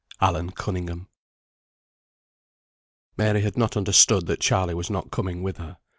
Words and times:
ALLAN 0.19 0.49
CUNNINGHAM. 0.49 1.07
Mary 3.17 3.41
had 3.41 3.55
not 3.55 3.77
understood 3.77 4.25
that 4.25 4.41
Charley 4.41 4.73
was 4.73 4.89
not 4.89 5.11
coming 5.11 5.43
with 5.43 5.57
her. 5.57 5.77